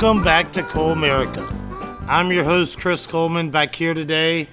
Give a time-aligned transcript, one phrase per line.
[0.00, 1.46] Welcome back to Colemerica.
[2.08, 4.48] I'm your host, Chris Coleman, back here today.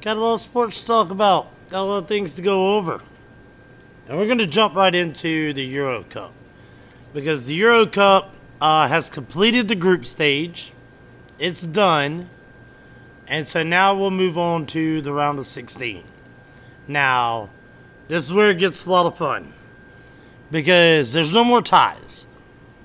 [0.00, 2.78] Got a lot of sports to talk about, got a lot of things to go
[2.78, 3.02] over.
[4.08, 6.32] And we're going to jump right into the Euro Cup.
[7.12, 10.72] Because the Euro Cup uh, has completed the group stage,
[11.38, 12.30] it's done.
[13.26, 16.02] And so now we'll move on to the round of 16.
[16.86, 17.50] Now,
[18.08, 19.52] this is where it gets a lot of fun.
[20.50, 22.26] Because there's no more ties.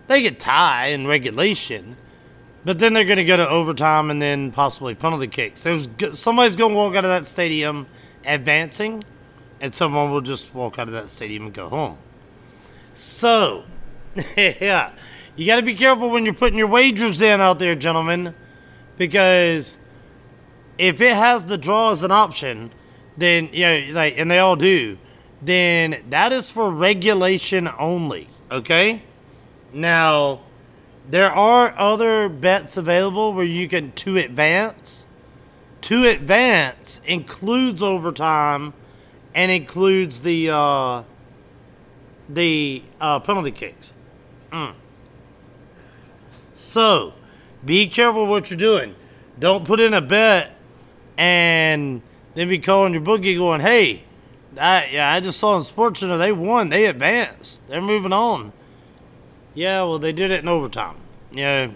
[0.07, 1.97] They get tie in regulation,
[2.65, 5.63] but then they're going to go to overtime and then possibly penalty kicks.
[5.63, 7.87] There's somebody's going to walk out of that stadium
[8.25, 9.03] advancing,
[9.59, 11.97] and someone will just walk out of that stadium and go home.
[12.93, 13.63] So,
[14.37, 14.93] yeah,
[15.35, 18.35] you got to be careful when you're putting your wagers in out there, gentlemen,
[18.97, 19.77] because
[20.77, 22.71] if it has the draw as an option,
[23.17, 24.97] then yeah, like, and they all do,
[25.41, 28.29] then that is for regulation only.
[28.51, 29.03] Okay.
[29.73, 30.41] Now,
[31.09, 35.07] there are other bets available where you can to advance.
[35.81, 38.73] To advance includes overtime
[39.35, 41.03] and includes the uh,
[42.29, 43.91] the uh, penalty kicks.
[44.51, 44.75] Mm.
[46.53, 47.13] So,
[47.65, 48.95] be careful what you're doing.
[49.39, 50.55] Don't put in a bet
[51.17, 52.01] and
[52.35, 54.03] then be calling your bookie going, "Hey,
[54.57, 56.69] I, yeah, I just saw in Sports Center they won.
[56.69, 57.67] They advanced.
[57.67, 58.53] They're moving on."
[59.53, 60.95] Yeah, well, they did it in overtime.
[61.31, 61.71] Yeah,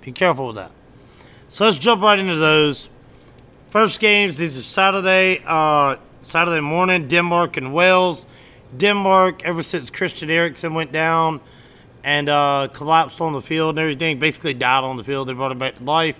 [0.00, 0.70] be careful with that.
[1.48, 2.88] So let's jump right into those.
[3.70, 8.26] First games, these are Saturday, uh, Saturday morning, Denmark and Wales.
[8.76, 11.40] Denmark, ever since Christian Eriksen went down
[12.04, 15.52] and uh, collapsed on the field and everything, basically died on the field, they brought
[15.52, 16.16] him back to life.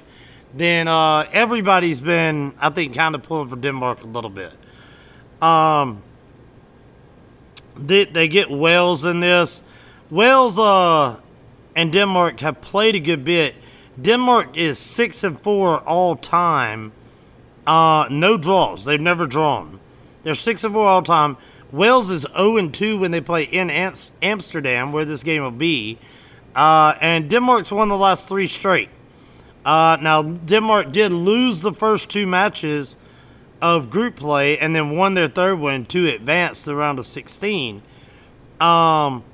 [0.55, 4.57] Then uh, everybody's been, I think, kind of pulling for Denmark a little bit.
[5.43, 6.03] Um,
[7.77, 9.63] they, they get Wales in this.
[10.11, 11.21] Wales uh,
[11.75, 13.57] and Denmark have played a good bit.
[14.01, 16.93] Denmark is six and four all time.
[17.67, 18.85] Uh, no draws.
[18.85, 19.81] They've never drawn.
[20.23, 21.37] They're six and four all time.
[21.73, 23.71] Wales is 0 and 2 when they play in
[24.23, 25.99] Amsterdam, where this game will be.
[26.55, 28.89] Uh, and Denmark's won the last three straight.
[29.65, 32.97] Uh, now, Denmark did lose the first two matches
[33.61, 37.83] of group play and then won their third one to advance the round of 16.
[38.61, 39.25] Um,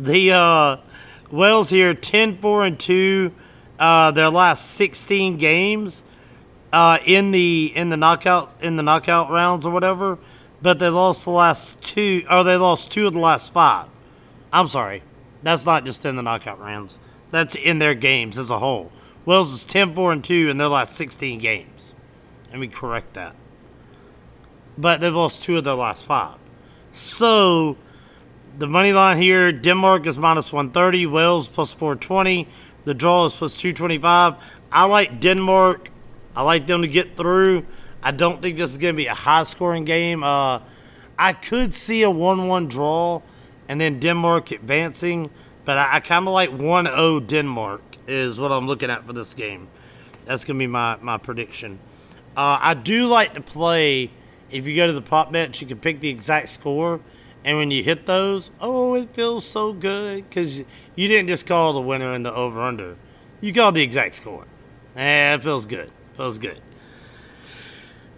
[0.00, 3.32] the uh, here 10 4 and 2
[3.78, 6.04] uh, their last 16 games
[6.72, 10.18] uh, in the in the knockout in the knockout rounds or whatever,
[10.62, 13.86] but they lost the last two or they lost two of the last five.
[14.52, 15.02] I'm sorry.
[15.42, 16.98] That's not just in the knockout rounds.
[17.30, 18.92] That's in their games as a whole.
[19.24, 21.94] Wales is 10 4 and 2 in their last 16 games.
[22.50, 23.34] Let me correct that.
[24.76, 26.36] But they've lost two of their last five.
[26.92, 27.76] So
[28.58, 32.48] the money line here Denmark is minus 130, Wales plus 420,
[32.84, 34.34] the draw is plus 225.
[34.72, 35.90] I like Denmark.
[36.34, 37.66] I like them to get through.
[38.02, 40.22] I don't think this is going to be a high scoring game.
[40.22, 40.60] Uh,
[41.18, 43.22] I could see a 1 1 draw
[43.68, 45.30] and then Denmark advancing,
[45.64, 49.12] but I, I kind of like 1 0 Denmark, is what I'm looking at for
[49.12, 49.68] this game.
[50.24, 51.78] That's going to be my, my prediction.
[52.36, 54.10] Uh, I do like to play,
[54.50, 57.00] if you go to the prop bets, you can pick the exact score
[57.44, 60.60] and when you hit those, oh, it feels so good because
[60.94, 62.96] you didn't just call the winner and the over under.
[63.40, 64.44] You called the exact score.
[64.94, 65.90] Eh, it feels good.
[66.14, 66.60] Feels good.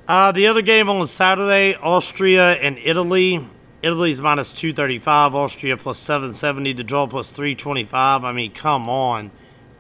[0.08, 3.46] Uh, the other game on Saturday, Austria and Italy.
[3.82, 8.24] Italy's minus 235, Austria plus 770, the draw plus 325.
[8.24, 9.30] I mean, come on.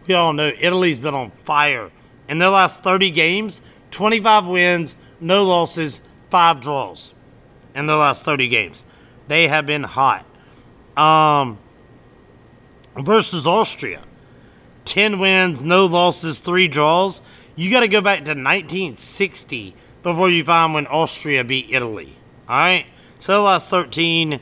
[0.06, 1.90] We all know Italy's been on fire.
[2.28, 3.62] In their last 30 games,
[3.92, 6.00] 25 wins, no losses,
[6.30, 7.14] five draws
[7.74, 8.84] in their last 30 games.
[9.32, 10.26] They have been hot.
[10.94, 11.56] Um,
[12.94, 14.02] versus Austria,
[14.84, 17.22] ten wins, no losses, three draws.
[17.56, 22.12] You got to go back to 1960 before you find when Austria beat Italy.
[22.46, 22.84] All right,
[23.18, 24.38] so last 13.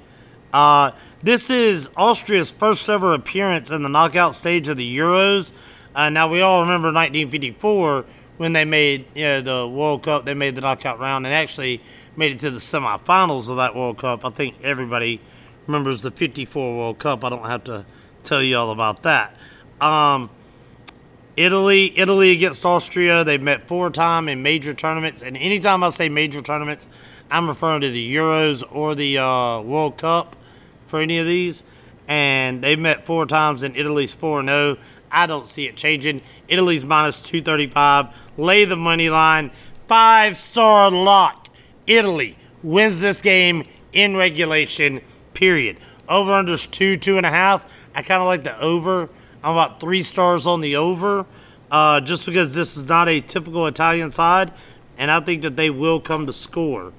[0.52, 0.90] Uh,
[1.22, 5.52] this is Austria's first ever appearance in the knockout stage of the Euros.
[5.94, 8.06] Uh, now we all remember 1954
[8.40, 10.24] when they made you know, the World Cup.
[10.24, 11.82] They made the knockout round and actually
[12.16, 14.24] made it to the semifinals of that World Cup.
[14.24, 15.20] I think everybody
[15.66, 17.22] remembers the 54 World Cup.
[17.22, 17.84] I don't have to
[18.22, 19.36] tell you all about that.
[19.78, 20.30] Um,
[21.36, 23.24] Italy, Italy against Austria.
[23.24, 26.88] They've met four times in major tournaments, and anytime I say major tournaments,
[27.30, 30.34] I'm referring to the Euros or the uh, World Cup
[30.86, 31.62] for any of these.
[32.08, 34.78] And they've met four times, and Italy's 4 0.
[35.10, 36.20] I don't see it changing.
[36.48, 38.08] Italy's minus 235.
[38.36, 39.50] Lay the money line.
[39.88, 41.48] Five star lock.
[41.86, 45.00] Italy wins this game in regulation,
[45.34, 45.76] period.
[46.08, 47.68] Over under's two, two and a half.
[47.94, 49.08] I kind of like the over.
[49.42, 51.24] I'm about three stars on the over,
[51.70, 54.52] uh, just because this is not a typical Italian side,
[54.98, 56.92] and I think that they will come to score,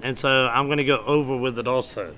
[0.00, 2.14] and so I'm going to go over with it also.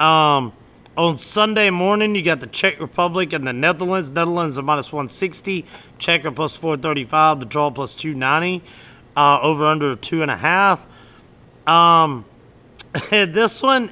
[0.00, 0.54] Um,
[0.96, 4.10] on Sunday morning, you got the Czech Republic and the Netherlands.
[4.10, 5.64] Netherlands are minus 160,
[5.98, 8.64] Czech are plus 435, the draw plus 290,
[9.14, 10.86] uh, over under two and a half.
[11.66, 12.24] Um,
[13.10, 13.90] this one,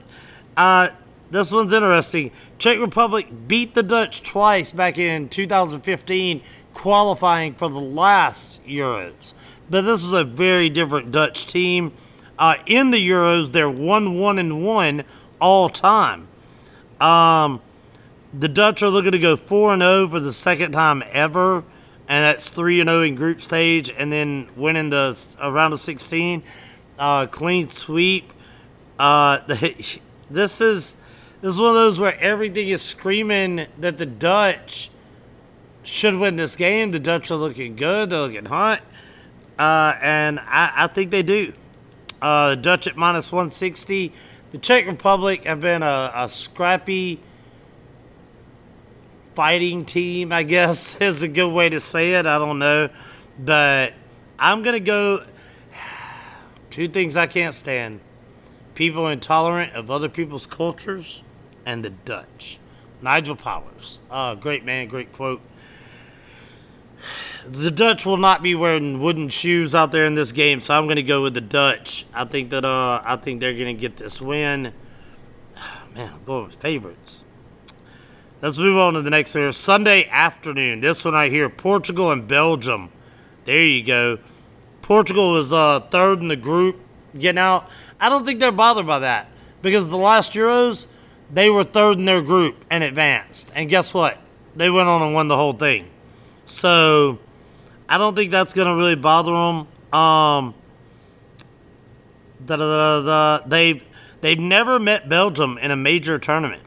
[0.57, 0.91] uh,
[1.31, 2.31] this one's interesting.
[2.59, 6.41] Czech Republic beat the Dutch twice back in 2015,
[6.73, 9.35] qualifying for the last Euros.
[9.69, 11.93] But this is a very different Dutch team.
[12.39, 15.05] Uh, in the Euros, they're one one and one
[15.41, 16.29] all time.
[17.05, 17.61] Um,
[18.33, 21.59] the Dutch are looking to go four and zero for the second time ever,
[22.09, 25.81] and that's three and zero in group stage, and then winning the uh, round of
[25.81, 26.43] sixteen,
[26.99, 28.33] uh, clean sweep.
[28.99, 30.97] Uh, the, this is
[31.43, 34.91] this is one of those where everything is screaming that the Dutch
[35.83, 36.91] should win this game.
[36.91, 38.09] The Dutch are looking good.
[38.09, 38.81] They're looking hot.
[39.59, 41.53] Uh, and I, I, think they do.
[42.23, 44.11] Uh, Dutch at minus 160.
[44.55, 47.19] The Czech Republic have been a, a scrappy
[49.35, 52.25] fighting team, I guess is a good way to say it.
[52.25, 52.89] I don't know.
[53.37, 53.95] But
[54.39, 55.25] I'm going to go.
[56.71, 57.99] Two things I can't stand
[58.77, 61.25] people intolerant of other people's cultures
[61.67, 62.61] and the Dutch.
[63.03, 64.01] Nigel Powers.
[64.09, 65.41] Uh, great man, great quote.
[67.47, 70.85] The Dutch will not be wearing wooden shoes out there in this game, so I'm
[70.85, 72.07] going to go with the Dutch.
[72.15, 74.73] I think that uh, I think they're going to get this win.
[75.95, 77.23] Man, I'm going with favorites.
[78.41, 79.53] Let's move on to the next one.
[79.53, 80.81] Sunday afternoon.
[80.81, 82.91] This one right here, Portugal and Belgium.
[83.45, 84.19] There you go.
[84.81, 86.81] Portugal is uh, third in the group,
[87.19, 87.69] getting out.
[88.01, 89.29] I don't think they're bothered by that
[89.61, 90.87] because the last Euros,
[91.31, 93.53] they were third in their group and advanced.
[93.55, 94.19] And guess what?
[94.57, 95.91] They went on and won the whole thing.
[96.47, 97.19] So
[97.89, 99.69] I don't think that's to really bother them.
[99.93, 100.55] Um,
[103.47, 103.83] they've
[104.21, 106.63] they've never met Belgium in a major tournament.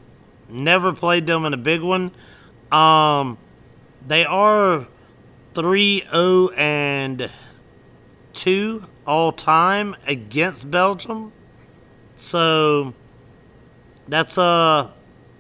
[0.49, 2.11] Never played them in a big one.
[2.71, 3.37] Um,
[4.05, 4.87] they are
[5.53, 7.29] 3-0 and
[8.33, 11.31] 2 all time against Belgium.
[12.15, 12.93] So
[14.07, 14.89] that's uh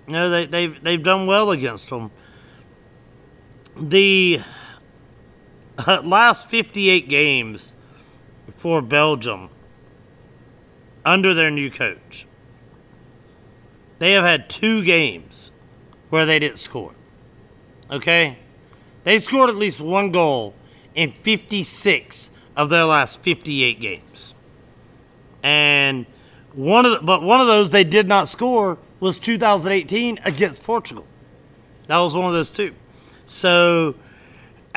[0.07, 2.11] you know they they've they've done well against them.
[3.75, 4.39] The
[5.77, 7.75] uh, last 58 games
[8.55, 9.49] for Belgium
[11.05, 12.25] under their new coach.
[13.99, 15.51] They have had two games
[16.09, 16.93] where they didn't score.
[17.89, 18.37] Okay?
[19.03, 20.53] They've scored at least one goal
[20.93, 24.33] in 56 of their last 58 games.
[25.43, 26.05] And
[26.53, 31.07] one of the, but one of those they did not score was 2018 against Portugal.
[31.87, 32.73] That was one of those two.
[33.25, 33.95] So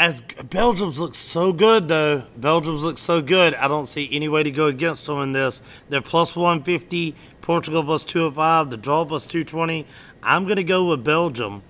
[0.00, 3.54] as Belgium's looks so good though, Belgium's looks so good.
[3.56, 5.62] I don't see any way to go against them in this.
[5.90, 9.86] They're plus 150, Portugal plus 205, the draw plus 220.
[10.22, 11.62] I'm gonna go with Belgium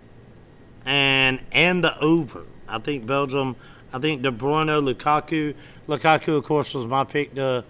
[0.87, 2.47] and and the over.
[2.69, 3.57] I think Belgium.
[3.93, 5.57] I think De Bruyne, Lukaku.
[5.89, 7.65] Lukaku, of course, was my pick to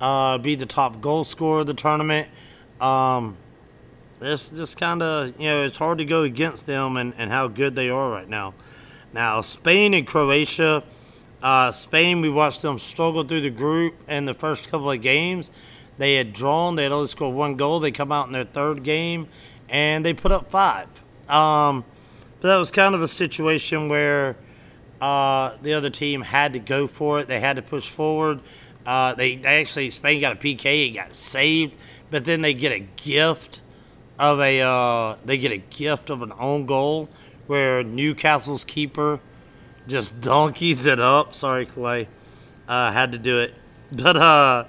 [0.00, 2.28] uh, be the top goal scorer of the tournament.
[2.80, 3.36] Um,
[4.20, 7.48] it's just kind of you know it's hard to go against them and, and how
[7.48, 8.54] good they are right now.
[9.14, 10.82] Now Spain and Croatia.
[11.40, 15.52] Uh, Spain, we watched them struggle through the group in the first couple of games.
[15.98, 16.74] They had drawn.
[16.74, 17.78] They had only scored one goal.
[17.78, 19.28] They come out in their third game,
[19.68, 20.88] and they put up five.
[21.28, 21.84] Um,
[22.40, 24.36] but that was kind of a situation where
[25.00, 27.28] uh, the other team had to go for it.
[27.28, 28.40] They had to push forward.
[28.84, 30.88] Uh, they, they actually Spain got a PK.
[30.88, 31.74] It got saved,
[32.10, 33.62] but then they get a gift
[34.18, 37.08] of a uh, they get a gift of an own goal
[37.46, 39.20] where Newcastle's keeper
[39.86, 41.34] just donkeys it up.
[41.34, 42.08] Sorry, Clay,
[42.68, 43.54] uh, had to do it,
[43.92, 44.64] but uh,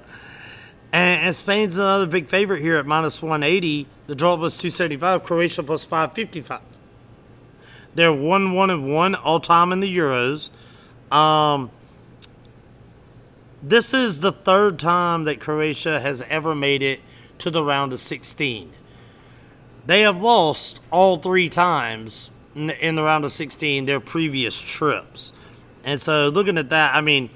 [0.91, 3.87] and, and, Spain's another big favorite here at minus one eighty.
[4.07, 5.23] The draw was two seventy five.
[5.23, 6.61] Croatia plus five fifty five.
[7.93, 10.49] They're one one and one all time in the Euros.
[11.11, 11.71] Um,
[13.63, 16.99] this is the third time that Croatia has ever made it
[17.39, 18.71] to the round of 16.
[19.85, 25.33] They have lost all three times in the round of 16 their previous trips.
[25.83, 27.29] And so looking at that, I mean,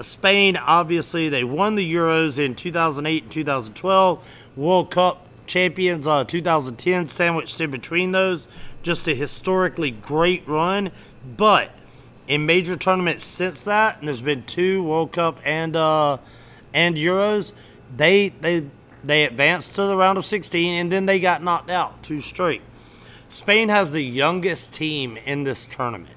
[0.00, 7.06] Spain obviously they won the Euros in 2008 and 2012, World Cup champions uh, 2010
[7.06, 8.48] sandwiched in between those,
[8.82, 10.90] just a historically great run,
[11.36, 11.70] but
[12.26, 16.16] in major tournaments since that, and there's been two World Cup and uh,
[16.72, 17.52] and Euros,
[17.94, 18.66] they they
[19.04, 22.62] They advanced to the round of 16 and then they got knocked out two straight.
[23.34, 26.14] Spain has the youngest team in this tournament.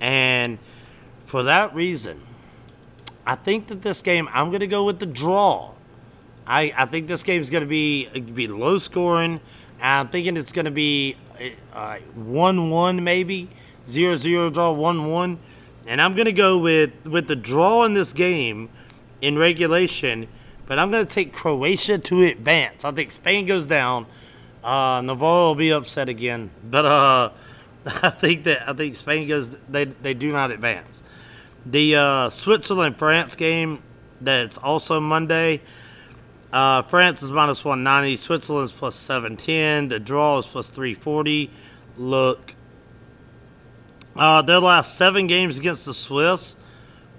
[0.00, 0.60] And
[1.24, 2.20] for that reason,
[3.26, 5.74] I think that this game, I'm going to go with the draw.
[6.46, 9.40] I, I think this game is going to be be low scoring.
[9.82, 11.16] I'm thinking it's going to be
[11.72, 13.48] uh, 1 1 maybe,
[13.88, 15.38] 0 0 draw 1 1.
[15.88, 18.68] And I'm going to go with, with the draw in this game
[19.20, 20.28] in regulation
[20.66, 22.84] but I'm going to take Croatia to advance.
[22.84, 24.06] I think Spain goes down.
[24.64, 27.30] Uh, Navarro will be upset again, but uh,
[27.86, 29.50] I think that I think Spain goes.
[29.68, 31.02] They they do not advance.
[31.66, 33.82] The uh, Switzerland France game
[34.22, 35.60] that's also Monday.
[36.52, 38.16] Uh, France is minus 190.
[38.16, 39.88] Switzerland's plus 710.
[39.88, 41.50] The draw is plus 340.
[41.98, 42.54] Look,
[44.16, 46.56] uh, their last seven games against the Swiss,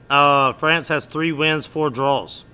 [0.09, 2.45] uh, France has three wins, four draws.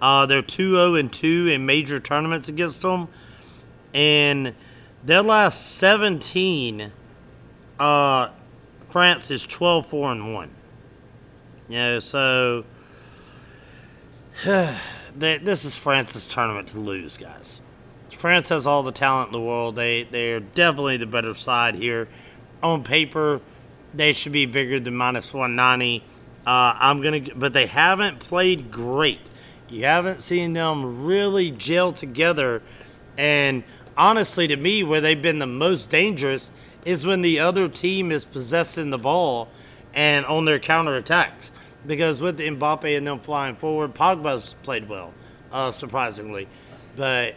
[0.00, 3.08] Uh, they're 2 0 and 2 in major tournaments against them.
[3.94, 4.54] And
[5.04, 6.92] their last 17,
[7.78, 8.30] uh,
[8.88, 10.50] France is 12 4 and 1.
[11.68, 12.64] You know, so
[14.44, 17.60] this is France's tournament to lose, guys.
[18.10, 19.76] France has all the talent in the world.
[19.76, 22.08] They they're definitely the better side here.
[22.62, 23.40] On paper,
[23.94, 26.02] they should be bigger than minus 190.
[26.46, 29.20] Uh, I'm gonna, but they haven't played great.
[29.68, 32.62] You haven't seen them really gel together.
[33.16, 33.64] And
[33.98, 36.50] honestly, to me, where they've been the most dangerous
[36.86, 39.48] is when the other team is possessing the ball
[39.92, 41.50] and on their counterattacks.
[41.84, 45.12] Because with Mbappe and them flying forward, Pogba's played well,
[45.52, 46.48] uh, surprisingly.
[46.96, 47.34] But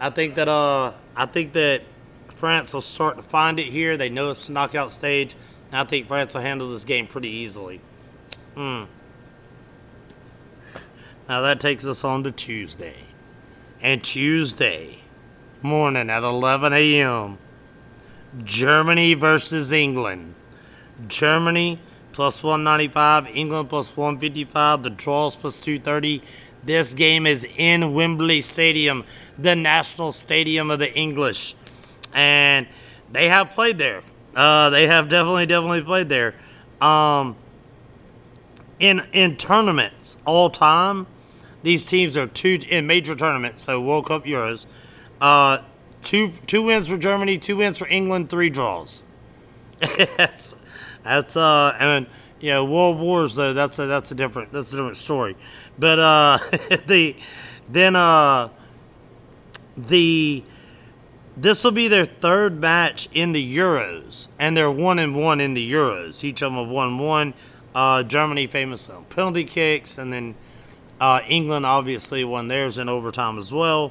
[0.00, 1.82] I think that uh, I think that
[2.28, 3.96] France will start to find it here.
[3.96, 5.36] They know it's the knockout stage,
[5.70, 7.80] and I think France will handle this game pretty easily.
[8.54, 8.84] Hmm.
[11.28, 12.96] Now that takes us on to Tuesday.
[13.80, 15.03] And Tuesday
[15.64, 17.38] morning at 11 a.m.,
[18.44, 20.34] Germany versus England.
[21.08, 21.80] Germany
[22.12, 26.22] plus 195, England plus 155, the draws plus 230.
[26.62, 29.04] This game is in Wembley Stadium,
[29.38, 31.56] the national stadium of the English.
[32.12, 32.66] And
[33.10, 34.02] they have played there.
[34.36, 36.34] Uh, they have definitely, definitely played there.
[36.80, 37.36] Um,
[38.78, 41.06] in in tournaments all time,
[41.62, 44.66] these teams are two in major tournaments, so World Cup, Euros.
[45.24, 45.62] Uh,
[46.02, 49.02] two two wins for Germany, two wins for England, three draws.
[50.18, 50.54] that's
[51.02, 52.06] that's uh, and
[52.40, 55.34] you know World Wars though that's a that's a different that's a different story.
[55.78, 56.38] But uh,
[56.86, 57.16] the
[57.70, 58.50] then uh,
[59.78, 60.44] the
[61.38, 65.54] this will be their third match in the Euros, and they're one and one in
[65.54, 66.22] the Euros.
[66.22, 67.32] Each of them have won one.
[67.74, 70.34] Uh, Germany famous penalty kicks, and then
[71.00, 73.90] uh, England obviously won theirs in overtime as well.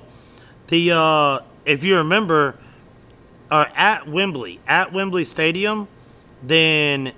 [0.73, 2.57] The uh, if you remember,
[3.51, 5.87] uh, at Wembley, at Wembley Stadium,
[6.41, 7.13] then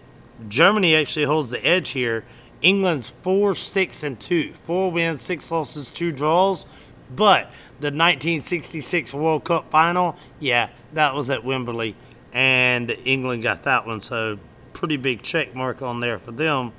[0.49, 2.25] Germany actually holds the edge here.
[2.61, 6.65] England's four, six, and two, four wins, six losses, two draws.
[7.09, 7.45] But
[7.79, 11.95] the 1966 World Cup final, yeah, that was at Wembley,
[12.33, 14.01] and England got that one.
[14.01, 14.37] So
[14.73, 16.73] pretty big check mark on there for them.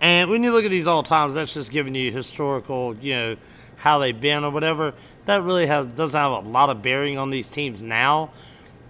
[0.00, 3.36] And when you look at these all times, that's just giving you historical, you know,
[3.78, 4.94] how they've been or whatever.
[5.26, 8.30] That really has doesn't have a lot of bearing on these teams now.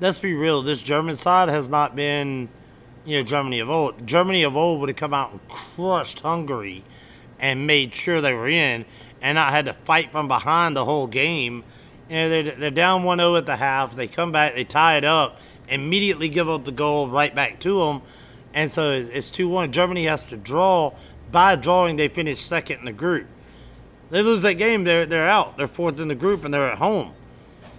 [0.00, 0.62] Let's be real.
[0.62, 2.49] This German side has not been,
[3.05, 4.07] you know, Germany of old.
[4.07, 6.85] Germany of old would have come out and crushed Hungary,
[7.38, 8.85] and made sure they were in,
[9.23, 11.62] and not had to fight from behind the whole game.
[12.09, 13.95] You know, they're, they're down 1-0 at the half.
[13.95, 15.38] They come back, they tie it up,
[15.69, 18.03] immediately give up the goal right back to them
[18.55, 19.73] and so it's 2 1.
[19.73, 20.95] Germany has to draw.
[21.31, 23.26] By drawing, they finish second in the group.
[24.14, 25.56] They lose that game, they're, they're out.
[25.56, 27.14] They're fourth in the group and they're at home.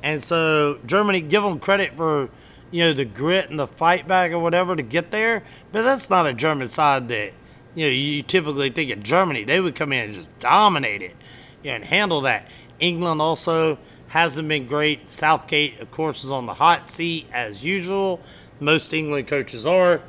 [0.04, 2.30] And so Germany, give them credit for,
[2.72, 5.44] you know, the grit and the fight back or whatever to get there.
[5.72, 7.32] But that's not a German side that,
[7.74, 9.46] you know, you typically think of Germany.
[9.46, 11.16] They would come in and just dominate it
[11.64, 12.50] you know, and handle that.
[12.82, 13.78] England also
[14.10, 15.10] hasn't been great.
[15.10, 18.20] Southgate, of course, is on the hot seat as usual.
[18.60, 20.02] Most England coaches are.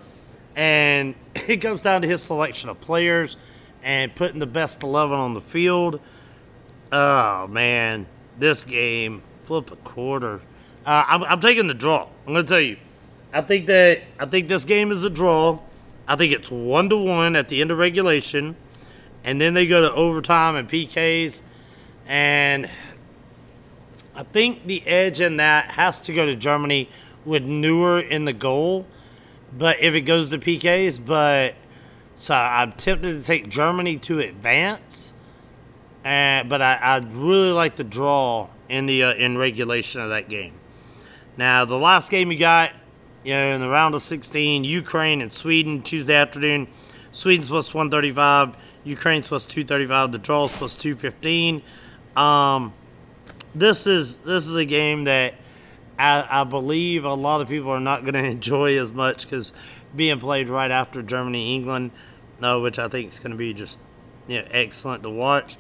[0.56, 3.37] And it comes down to his selection of players
[3.80, 6.00] and putting the best 11 on the field.
[6.93, 8.07] Oh, man.
[8.38, 10.40] This game, flip a quarter.
[10.85, 12.09] Uh, I'm, I'm taking the draw.
[12.26, 12.76] I'm to tell you.
[13.33, 15.59] I think that I think this game is a draw.
[16.09, 18.57] I think it's one to one at the end of regulation,
[19.25, 21.43] and then they go to overtime and PKs.
[22.07, 22.71] And
[24.14, 26.88] I think the edge in that has to go to Germany
[27.25, 28.87] with Neuer in the goal.
[29.52, 31.57] But if it goes to PKs, but
[32.14, 35.12] so I'm tempted to take Germany to advance.
[36.07, 40.29] And, but I, I'd really like the draw in the uh, in regulation of that
[40.29, 40.53] game.
[41.37, 42.71] Now, the last game we got,
[43.25, 46.69] you know, in the round of 16, Ukraine and Sweden Tuesday afternoon.
[47.11, 51.61] Sweden's plus 135, Ukraine's plus 235, the draws plus 215.
[52.15, 52.73] Um,
[53.53, 55.35] this is this is a game that
[55.99, 59.53] I, I believe a lot of people are not going to enjoy as much because
[59.97, 61.91] being played right after Germany England,
[62.41, 63.81] uh, which I think is going to be just
[64.29, 65.57] you know, excellent to watch.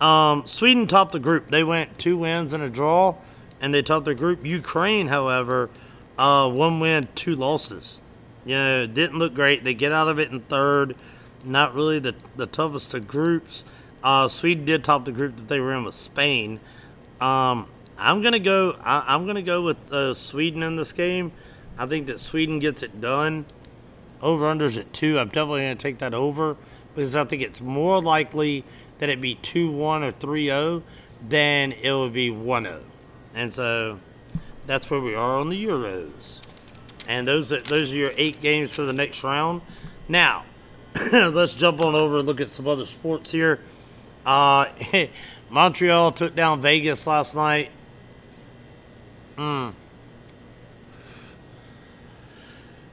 [0.00, 1.48] Um, Sweden topped the group.
[1.48, 3.16] They went two wins and a draw,
[3.60, 4.44] and they topped their group.
[4.44, 5.70] Ukraine, however,
[6.18, 8.00] uh, one win, two losses.
[8.44, 9.64] You know, didn't look great.
[9.64, 10.96] They get out of it in third.
[11.44, 13.64] Not really the, the toughest of groups.
[14.02, 16.60] Uh, Sweden did top the group that they were in with Spain.
[17.20, 17.66] Um,
[17.98, 18.76] I'm gonna go.
[18.82, 21.32] I, am gonna go with uh, Sweden in this game.
[21.78, 23.46] I think that Sweden gets it done.
[24.22, 25.18] Over unders at two.
[25.18, 26.56] I'm definitely gonna take that over
[26.94, 28.64] because I think it's more likely
[28.98, 30.82] that it be two one or three zero
[31.22, 32.82] then it would be one zero.
[33.34, 34.00] And so
[34.66, 36.42] that's where we are on the Euros.
[37.08, 39.62] And those are, those are your eight games for the next round.
[40.08, 40.44] Now,
[41.12, 43.60] let's jump on over and look at some other sports here.
[44.24, 44.66] Uh,
[45.50, 47.70] Montreal took down Vegas last night.
[49.36, 49.70] Hmm.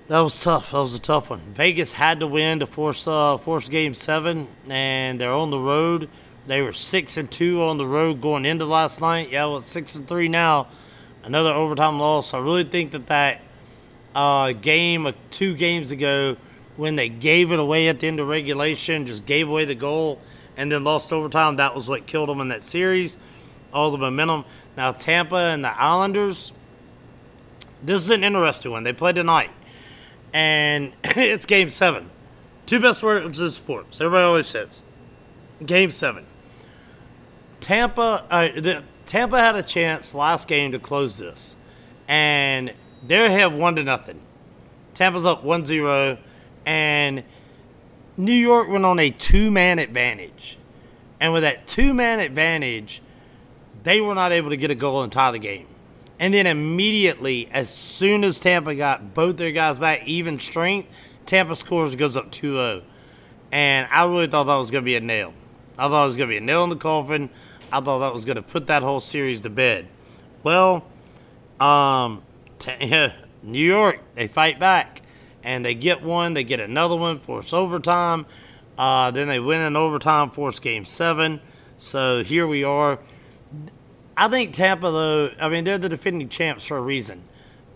[0.09, 0.71] That was tough.
[0.71, 1.39] That was a tough one.
[1.53, 6.09] Vegas had to win to force uh, force Game Seven, and they're on the road.
[6.45, 9.31] They were six and two on the road going into last night.
[9.31, 10.67] Yeah, well, six and three now.
[11.23, 12.33] Another overtime loss.
[12.33, 13.41] I really think that that
[14.13, 16.35] uh, game of two games ago,
[16.75, 20.19] when they gave it away at the end of regulation, just gave away the goal,
[20.57, 21.55] and then lost overtime.
[21.55, 23.17] That was what killed them in that series.
[23.71, 24.43] All the momentum.
[24.75, 26.51] Now Tampa and the Islanders.
[27.81, 28.83] This is an interesting one.
[28.83, 29.51] They play tonight,
[30.33, 32.09] and it's Game Seven.
[32.65, 34.01] Two best words in sports.
[34.01, 34.81] Everybody always says.
[35.65, 36.25] Game Seven.
[37.59, 38.25] Tampa.
[38.29, 41.55] Uh, the, Tampa had a chance last game to close this,
[42.07, 42.73] and
[43.05, 44.21] they have one to nothing.
[44.93, 46.17] Tampa's up 1-0,
[46.65, 47.23] and
[48.15, 50.57] New York went on a two-man advantage,
[51.19, 53.01] and with that two-man advantage
[53.83, 55.67] they were not able to get a goal and tie the game.
[56.23, 60.87] And then immediately, as soon as Tampa got both their guys back, even strength,
[61.25, 62.81] Tampa scores goes up 2 0.
[63.51, 65.33] And I really thought that was going to be a nail.
[65.77, 67.29] I thought it was going to be a nail in the coffin.
[67.73, 69.89] I thought that was going to put that whole series to bed.
[70.43, 70.85] Well,
[71.59, 72.23] um,
[72.57, 73.11] t-
[73.43, 75.01] New York, they fight back.
[75.43, 78.27] And they get one, they get another one, force overtime.
[78.77, 81.41] Uh, then they win in overtime, force game seven.
[81.77, 82.99] So here we are.
[84.15, 87.23] I think Tampa, though, I mean, they're the defending champs for a reason.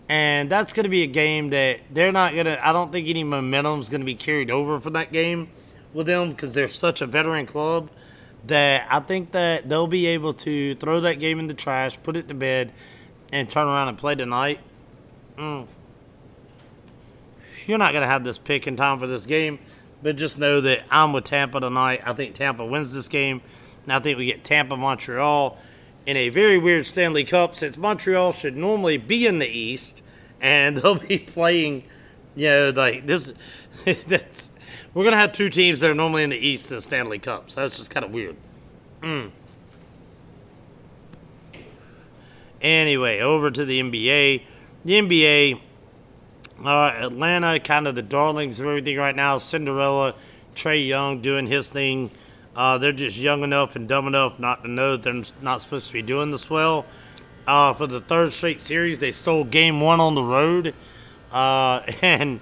[0.08, 3.08] And that's going to be a game that they're not going to, I don't think
[3.08, 5.50] any momentum is going to be carried over for that game
[5.92, 7.90] with them because they're such a veteran club
[8.46, 12.16] that I think that they'll be able to throw that game in the trash, put
[12.16, 12.72] it to bed,
[13.32, 14.60] and turn around and play tonight.
[15.36, 15.68] Mm.
[17.66, 19.58] You're not going to have this pick in time for this game,
[20.02, 22.00] but just know that I'm with Tampa tonight.
[22.06, 23.42] I think Tampa wins this game.
[23.84, 25.58] And I think we get Tampa Montreal
[26.08, 30.02] in a very weird Stanley Cup since Montreal should normally be in the East
[30.40, 31.84] and they'll be playing,
[32.34, 33.34] you know, like this.
[34.06, 34.50] that's
[34.94, 37.50] we're gonna have two teams that are normally in the East in the Stanley Cup,
[37.50, 38.36] so that's just kind of weird.
[39.02, 39.32] Mm.
[42.62, 44.42] Anyway, over to the NBA.
[44.86, 45.60] The NBA,
[46.64, 49.36] uh, Atlanta, kind of the darlings of everything right now.
[49.36, 50.14] Cinderella,
[50.54, 52.10] Trae Young doing his thing
[52.58, 55.92] uh, they're just young enough and dumb enough not to know they're not supposed to
[55.92, 56.84] be doing this well.
[57.46, 60.74] Uh, for the third straight series, they stole Game One on the road,
[61.30, 62.40] uh, and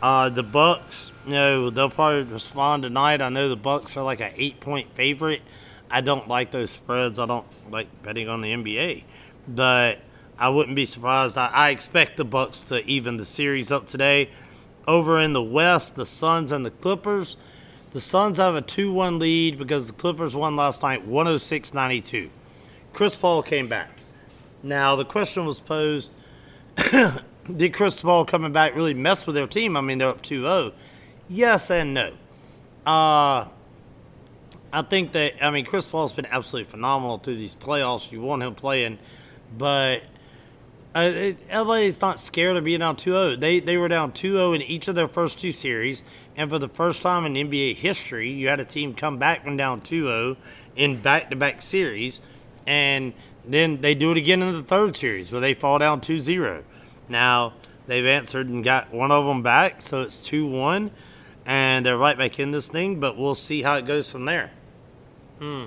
[0.00, 1.12] uh, the Bucks.
[1.26, 3.20] You know they'll probably respond tonight.
[3.20, 5.42] I know the Bucks are like an eight-point favorite.
[5.90, 7.18] I don't like those spreads.
[7.18, 9.04] I don't like betting on the NBA,
[9.46, 9.98] but
[10.38, 11.36] I wouldn't be surprised.
[11.36, 14.30] I, I expect the Bucks to even the series up today.
[14.88, 17.36] Over in the West, the Suns and the Clippers.
[17.92, 22.30] The Suns have a 2 1 lead because the Clippers won last night 106 92.
[22.92, 23.90] Chris Paul came back.
[24.62, 26.14] Now, the question was posed
[27.56, 29.76] did Chris Paul coming back really mess with their team?
[29.76, 30.72] I mean, they're up 2 0.
[31.28, 32.14] Yes and no.
[32.86, 33.48] Uh,
[34.72, 38.10] I think that, I mean, Chris Paul's been absolutely phenomenal through these playoffs.
[38.10, 38.98] You want him playing,
[39.56, 40.02] but
[40.94, 43.40] uh, LA is not scared of being down 2-0.
[43.40, 46.04] They they were down 2-0 in each of their first two series,
[46.36, 49.56] and for the first time in NBA history, you had a team come back from
[49.56, 50.36] down 2-0
[50.76, 52.20] in back-to-back series,
[52.66, 53.12] and
[53.44, 56.62] then they do it again in the third series where they fall down 2-0.
[57.08, 57.54] Now
[57.86, 60.90] they've answered and got one of them back, so it's 2-1,
[61.44, 63.00] and they're right back in this thing.
[63.00, 64.52] But we'll see how it goes from there.
[65.38, 65.66] Hmm.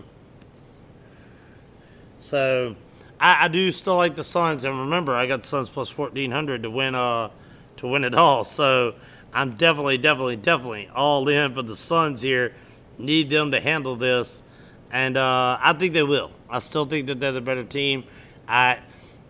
[2.17, 2.75] So
[3.19, 6.32] I, I do still like the Suns, and remember, I got the Suns plus fourteen
[6.32, 7.30] hundred to win uh
[7.78, 8.43] to win it all.
[8.43, 8.95] So
[9.36, 12.54] I'm definitely, definitely, definitely all in for the Suns here.
[12.98, 14.43] Need them to handle this,
[14.89, 16.32] and uh, I think they will.
[16.50, 18.06] I still think that they're the better team.
[18.48, 18.80] I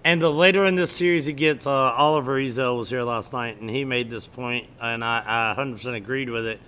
[0.04, 3.60] and the later in this series it gets, uh, Oliver Ezel was here last night,
[3.60, 6.60] and he made this point, and I, I 100% agreed with it.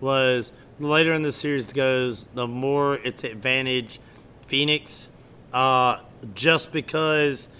[0.00, 4.00] Was the later in the series goes, the more it's advantage
[4.46, 5.10] Phoenix,
[5.52, 6.00] uh,
[6.32, 7.50] just because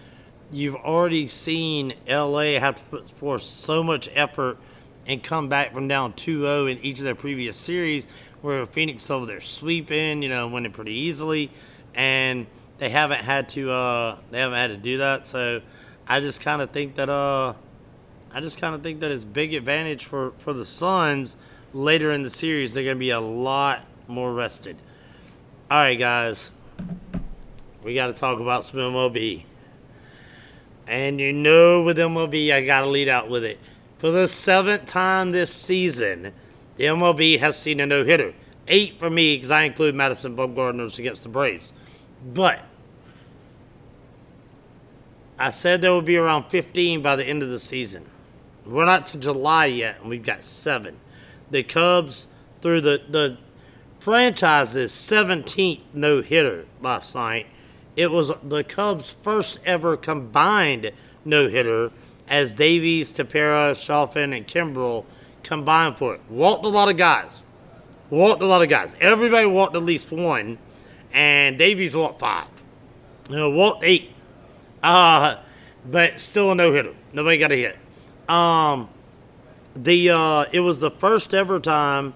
[0.50, 4.56] you've already seen LA have to put forth so much effort
[5.06, 8.08] and come back from down 2-0 in each of their previous series,
[8.42, 11.50] where Phoenix over there sweeping, you know, winning pretty easily,
[11.94, 12.46] and
[12.78, 15.26] they haven't had to uh, they haven't had to do that.
[15.26, 15.62] So
[16.06, 17.54] I just kind of think that uh,
[18.32, 21.36] I just kind of think that it's big advantage for for the Suns
[21.72, 22.74] later in the series.
[22.74, 24.76] They're going to be a lot more rested.
[25.70, 26.52] All right, guys,
[27.82, 29.44] we got to talk about some MLB.
[30.86, 33.58] And you know, with MLB, I got to lead out with it.
[33.98, 36.32] For the seventh time this season,
[36.76, 38.34] the MLB has seen a no hitter.
[38.68, 41.72] Eight for me because I include Madison Bumgarner's against the Braves.
[42.24, 42.62] But
[45.38, 48.06] I said there would be around 15 by the end of the season.
[48.66, 50.98] We're not to July yet, and we've got seven.
[51.50, 52.26] The Cubs,
[52.60, 53.38] through the, the
[54.00, 57.46] franchise's 17th no hitter last night,
[57.94, 60.90] it was the Cubs' first ever combined
[61.24, 61.92] no hitter
[62.28, 65.04] as Davies, Tepera, Shelton, and Kimbrel
[65.42, 66.20] combined for it.
[66.28, 67.44] Walked a lot of guys.
[68.10, 68.94] Walked a lot of guys.
[69.00, 70.58] Everybody walked at least one,
[71.12, 72.48] and Davies walked five.
[73.28, 74.12] You know, walked eight.
[74.82, 75.36] Uh,
[75.84, 76.94] but still a no hitter.
[77.12, 77.78] Nobody got a hit.
[78.28, 78.88] Um,
[79.74, 82.14] the uh, it was the first ever time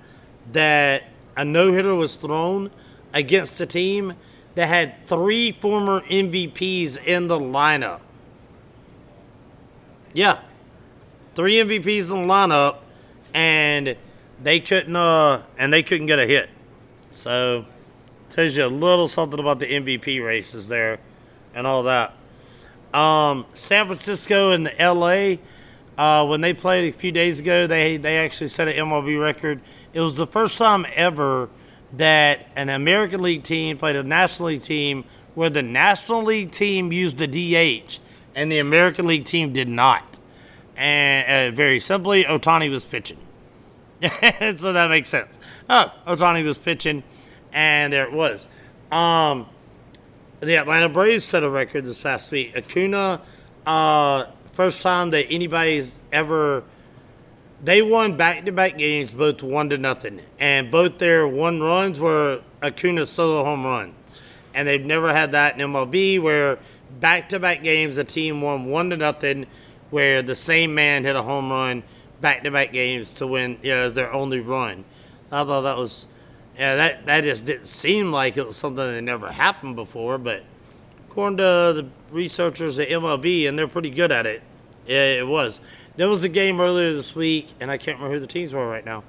[0.53, 1.05] that
[1.37, 2.70] a no hitter was thrown
[3.12, 4.14] against a team
[4.55, 8.01] that had three former MVPs in the lineup.
[10.12, 10.40] Yeah,
[11.35, 12.79] three MVPs in the lineup,
[13.33, 13.96] and
[14.42, 16.51] they couldn't uh and they couldn't get a hit.
[17.11, 17.66] So
[18.29, 20.99] tells you a little something about the MVP races there
[21.55, 22.14] and all that.
[22.94, 25.37] Um, San Francisco and LA,
[25.99, 29.61] uh, when they played a few days ago, they they actually set an MLB record.
[29.92, 31.49] It was the first time ever
[31.92, 36.92] that an American League team played a National League team where the National League team
[36.92, 37.99] used the DH
[38.35, 40.19] and the American League team did not.
[40.77, 43.19] And uh, very simply, Ohtani was pitching.
[44.57, 45.38] so that makes sense.
[45.69, 47.03] Oh, Ohtani was pitching,
[47.53, 48.49] and there it was.
[48.90, 49.47] Um,
[50.40, 52.57] the Atlanta Braves set a record this past week.
[52.57, 53.21] Acuna,
[53.66, 56.64] uh, first time that anybody's ever.
[57.62, 63.05] They won back-to-back games, both one to nothing, and both their one runs were Acuna
[63.05, 63.93] solo home run,
[64.55, 66.59] and they've never had that in MLB where
[66.98, 69.46] back-to-back games a team won one to nothing,
[69.90, 71.83] where the same man hit a home run
[72.20, 74.85] back-to-back games to win, you know, as their only run.
[75.33, 76.07] I thought that was
[76.61, 80.18] yeah, that that just didn't seem like it was something that never happened before.
[80.18, 80.42] But
[81.09, 84.42] according to the researchers at MLB, and they're pretty good at it,
[84.87, 85.62] Yeah, it was.
[85.96, 88.68] There was a game earlier this week, and I can't remember who the teams were
[88.68, 89.05] right now.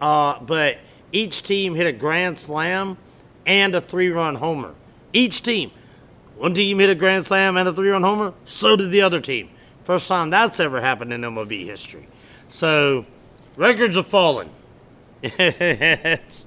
[0.00, 0.78] Uh, but
[1.10, 2.98] each team hit a grand slam
[3.46, 4.74] and a three-run homer.
[5.12, 5.70] Each team.
[6.40, 8.32] One team hit a grand slam and a three-run homer.
[8.46, 9.50] So did the other team.
[9.84, 12.08] First time that's ever happened in MLB history.
[12.48, 13.04] So
[13.56, 14.48] records are falling.
[15.22, 16.46] it's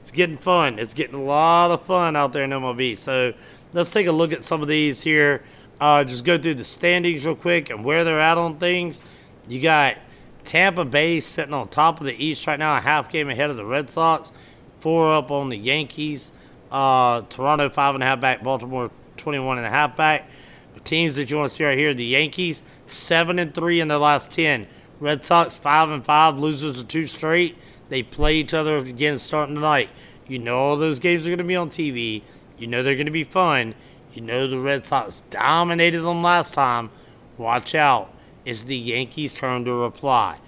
[0.00, 0.80] it's getting fun.
[0.80, 2.96] It's getting a lot of fun out there in MLB.
[2.96, 3.32] So
[3.72, 5.44] let's take a look at some of these here.
[5.80, 9.00] Uh, just go through the standings real quick and where they're at on things.
[9.46, 9.98] You got
[10.42, 13.56] Tampa Bay sitting on top of the East right now, a half game ahead of
[13.56, 14.32] the Red Sox,
[14.80, 16.32] four up on the Yankees.
[16.72, 20.28] Uh, Toronto five and a half back, Baltimore 21 and a half back.
[20.74, 23.88] The teams that you want to see right here: the Yankees seven and three in
[23.88, 24.66] their last ten.
[25.00, 27.56] Red Sox five and five, losers of two straight.
[27.88, 29.90] They play each other again starting tonight.
[30.26, 32.22] You know all those games are going to be on TV.
[32.58, 33.74] You know they're going to be fun.
[34.12, 36.90] You know the Red Sox dominated them last time.
[37.36, 38.12] Watch out.
[38.44, 40.38] It's the Yankees' turn to reply.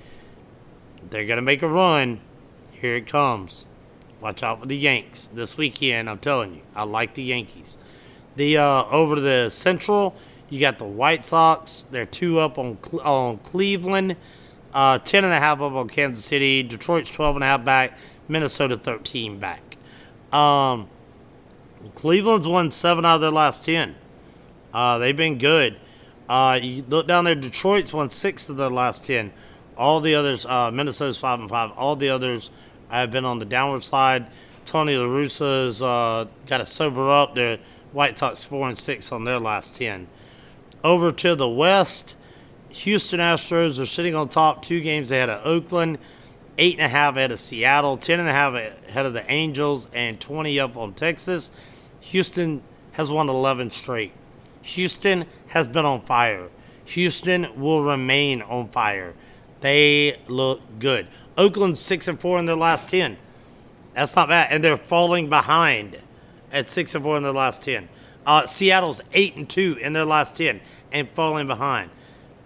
[1.09, 2.21] They're going to make a run.
[2.73, 3.67] Here it comes.
[4.21, 6.11] Watch out for the Yanks this weekend.
[6.11, 7.79] I'm telling you, I like the Yankees.
[8.37, 10.15] The uh, over the Central,
[10.49, 11.83] you got the White Sox.
[11.83, 14.17] They're two up on on Cleveland.
[14.73, 16.63] Uh, 10 and a half up on Kansas City.
[16.63, 17.99] Detroit's 12 and a half back.
[18.29, 19.77] Minnesota 13 back.
[20.33, 20.89] Um,
[21.97, 23.97] Cleveland's won seven out of their last 10.
[24.73, 25.77] Uh, they've been good.
[26.29, 27.35] Uh, you look down there.
[27.35, 29.33] Detroit's won six of their last 10.
[29.77, 31.73] All the others, uh, Minnesota's 5 and 5.
[31.73, 32.51] All the others
[32.91, 34.27] have been on the downward slide.
[34.65, 37.35] Tony La Russa's uh, got to sober up.
[37.35, 37.59] They're
[37.93, 40.09] White Sox four and six on their last ten.
[40.83, 42.17] Over to the West,
[42.71, 45.99] Houston Astros are sitting on top, two games ahead of Oakland,
[46.57, 49.89] eight and a half ahead of Seattle, ten and a half ahead of the Angels,
[49.93, 51.51] and twenty up on Texas.
[52.01, 54.13] Houston has won eleven straight.
[54.63, 56.49] Houston has been on fire.
[56.85, 59.15] Houston will remain on fire.
[59.61, 61.09] They look good.
[61.37, 63.17] Oakland six and four in their last ten.
[63.95, 65.99] That's not bad, and they're falling behind
[66.53, 67.89] at six and four in their last ten.
[68.27, 70.61] Uh, Seattle's eight and two in their last ten
[70.93, 71.91] and falling behind.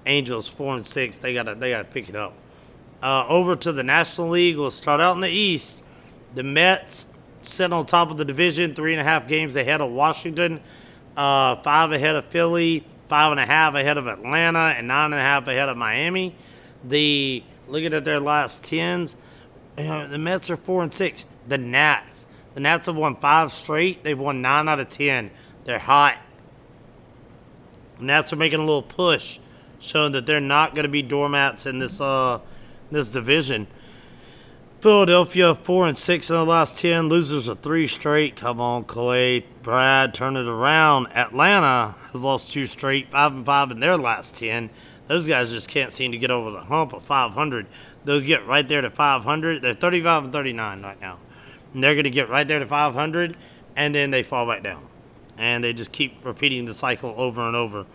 [0.06, 1.18] Angels four and six.
[1.18, 2.34] They gotta they gotta pick it up.
[3.02, 4.56] Uh, over to the National League.
[4.56, 5.82] We'll start out in the East.
[6.34, 7.06] The Mets
[7.42, 10.60] sit on top of the division, three and a half games ahead of Washington,
[11.16, 15.20] uh, five ahead of Philly, five and a half ahead of Atlanta, and nine and
[15.20, 16.34] a half ahead of Miami.
[16.82, 19.16] The looking at their last tens,
[19.78, 21.24] you know, the Mets are four and six.
[21.46, 24.04] The Nats, the Nats have won five straight.
[24.04, 25.30] They've won nine out of ten.
[25.64, 26.18] They're hot.
[27.98, 29.38] Nats are making a little push,
[29.80, 32.40] showing that they're not going to be doormats in this uh
[32.90, 33.66] this division.
[34.80, 38.36] Philadelphia four and six in the last ten, losers of three straight.
[38.36, 41.08] Come on, Clay, Brad, turn it around.
[41.08, 44.70] Atlanta has lost two straight, five and five in their last ten.
[45.06, 47.66] Those guys just can't seem to get over the hump of 500.
[48.04, 49.60] They'll get right there to 500.
[49.60, 51.18] They're 35 and 39 right now.
[51.74, 53.36] And they're going to get right there to 500,
[53.76, 54.86] and then they fall back down
[55.36, 57.86] and they just keep repeating the cycle over and over.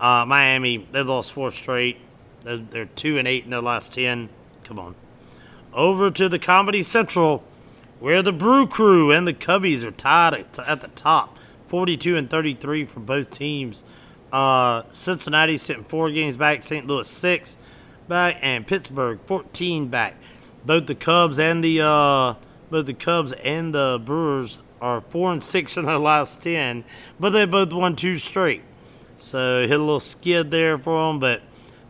[0.00, 1.98] Uh, Miami, they lost four straight.
[2.44, 4.28] They're, they're, two and eight in their last ten.
[4.64, 4.94] Come on.
[5.72, 7.44] Over to the Comedy Central,
[8.00, 12.28] where the Brew Crew and the Cubbies are tied at, at the top, 42 and
[12.28, 13.84] 33 for both teams.
[14.32, 16.86] Uh, Cincinnati sitting four games back, St.
[16.86, 17.56] Louis six
[18.08, 20.16] back, and Pittsburgh 14 back.
[20.64, 22.34] Both the Cubs and the uh,
[22.72, 26.84] both the Cubs and the Brewers are four and six in their last ten,
[27.20, 28.62] but they both won two straight.
[29.18, 31.20] So hit a little skid there for them.
[31.20, 31.42] But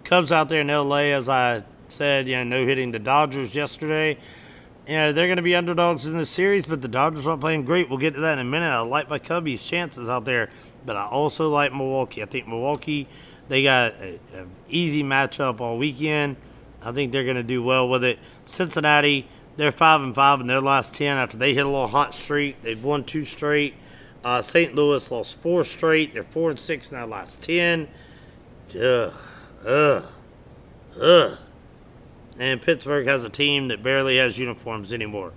[0.05, 4.19] Cubs out there in LA, as I said, you know, no hitting the Dodgers yesterday.
[4.87, 7.65] You know, they're going to be underdogs in this series, but the Dodgers aren't playing
[7.65, 7.89] great.
[7.89, 8.67] We'll get to that in a minute.
[8.67, 10.51] I like my Cubbies' chances out there,
[10.85, 12.23] but I also like Milwaukee.
[12.23, 13.07] I think Milwaukee,
[13.49, 16.37] they got an easy matchup all weekend.
[16.83, 18.19] I think they're going to do well with it.
[18.45, 19.29] Cincinnati,
[19.63, 22.61] they're five and five in their last ten after they hit a little hot streak.
[22.63, 23.75] They've won two straight.
[24.25, 24.75] Uh, St.
[24.75, 26.15] Louis lost four straight.
[26.15, 27.89] They're four and six in their last ten.
[28.75, 29.13] Ugh,
[29.65, 30.05] ugh,
[31.01, 31.39] ugh.
[32.39, 35.33] And Pittsburgh has a team that barely has uniforms anymore.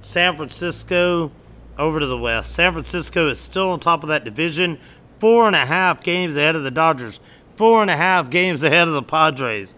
[0.00, 1.32] San Francisco
[1.76, 2.52] over to the west.
[2.52, 4.78] San Francisco is still on top of that division,
[5.18, 7.18] four and a half games ahead of the Dodgers,
[7.56, 9.74] four and a half games ahead of the Padres.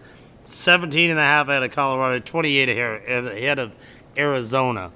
[0.47, 3.75] 17 and a half ahead of Colorado, 28 ahead of
[4.17, 4.93] Arizona.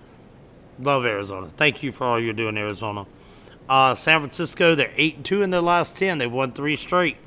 [0.79, 1.47] Love Arizona.
[1.47, 3.05] Thank you for all you're doing, Arizona.
[3.67, 6.19] Uh, San Francisco, they're 8 and 2 in their last 10.
[6.19, 7.17] They won three straight.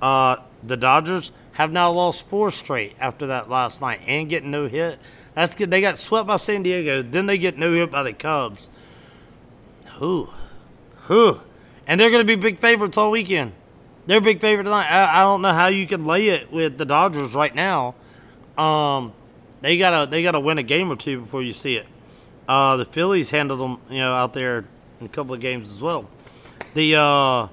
[0.00, 4.68] Uh, the Dodgers have now lost four straight after that last night and getting no
[4.68, 4.98] hit.
[5.34, 5.70] That's good.
[5.70, 7.02] They got swept by San Diego.
[7.02, 8.70] Then they get no hit by the Cubs.
[9.98, 10.30] Who?
[11.08, 11.40] Who?
[11.86, 13.52] And they're going to be big favorites all weekend.
[14.06, 14.88] They're a big favorite tonight.
[14.88, 17.94] I, I don't know how you could lay it with the Dodgers right now.
[18.56, 19.12] Um,
[19.60, 21.86] they gotta they gotta win a game or two before you see it.
[22.48, 24.64] Uh, the Phillies handled them, you know, out there
[25.00, 26.08] in a couple of games as well.
[26.74, 27.48] The uh,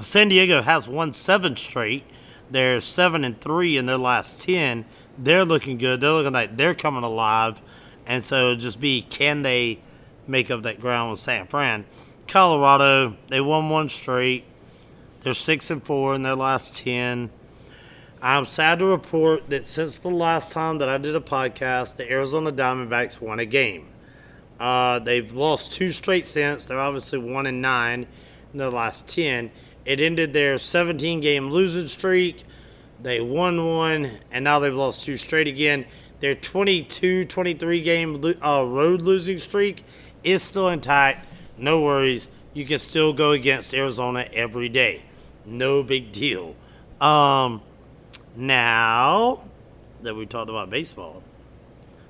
[0.00, 2.04] San Diego has won seven straight.
[2.50, 4.84] They're seven and three in their last ten.
[5.16, 6.00] They're looking good.
[6.02, 7.62] They're looking like they're coming alive,
[8.06, 9.80] and so just be can they
[10.26, 11.86] make up that ground with San Fran?
[12.28, 14.44] Colorado, they won one straight.
[15.24, 17.30] They're six and four in their last ten.
[18.20, 22.10] I'm sad to report that since the last time that I did a podcast, the
[22.10, 23.86] Arizona Diamondbacks won a game.
[24.60, 26.66] Uh, they've lost two straight since.
[26.66, 28.06] They're obviously one and nine
[28.52, 29.50] in their last ten.
[29.86, 32.44] It ended their 17 game losing streak.
[33.00, 35.86] They won one, and now they've lost two straight again.
[36.20, 39.84] Their 22 23 game uh, road losing streak
[40.22, 41.26] is still intact.
[41.56, 42.28] No worries.
[42.52, 45.04] You can still go against Arizona every day
[45.46, 46.56] no big deal.
[47.00, 47.62] Um,
[48.36, 49.40] now
[50.02, 51.22] that we talked about baseball,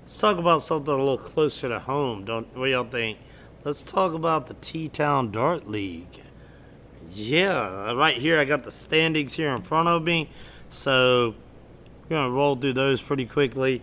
[0.03, 2.25] let's talk about something a little closer to home.
[2.25, 3.19] Don't what y'all think?
[3.65, 6.23] Let's talk about the T Town Dart League.
[7.11, 10.31] Yeah, right here I got the standings here in front of me,
[10.69, 11.35] so
[12.03, 13.83] we're gonna roll through those pretty quickly.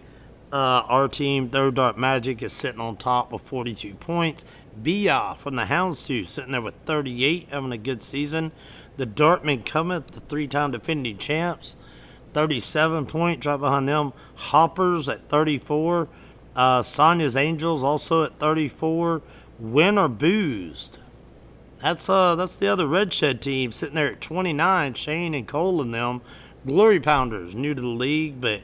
[0.51, 4.43] Uh, our team, Third Dart Magic, is sitting on top with 42 points.
[4.81, 8.51] Bia from the Hounds, Houndstooth sitting there with 38, having a good season.
[8.97, 11.75] The Dartman Cometh, the three time defending champs,
[12.33, 14.13] 37 points right behind them.
[14.35, 16.07] Hoppers at 34.
[16.55, 19.21] Uh, Sonia's Angels also at 34.
[19.59, 20.99] Win or boozed.
[21.81, 24.93] That's uh that's the other Red Shed team sitting there at 29.
[24.93, 26.21] Shane and Cole and them,
[26.65, 28.61] Glory Pounders, new to the league, but